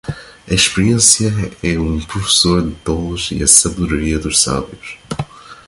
A 0.49 0.51
experiência 0.55 1.29
é 1.61 1.77
um 1.77 1.99
professor 2.01 2.63
de 2.67 2.73
tolos 2.77 3.29
e 3.29 3.43
a 3.43 3.47
sabedoria 3.47 4.17
dos 4.17 4.41
sábios. 4.41 4.97